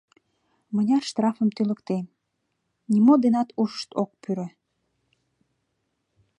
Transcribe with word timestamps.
Мыняр 0.75 1.03
штрафым 1.11 1.49
тӱлыктем— 1.55 2.05
нимо 2.91 3.13
денат 3.23 3.49
ушышт 3.61 3.89
ок 4.01 4.09
пӱрӧ. 4.21 4.47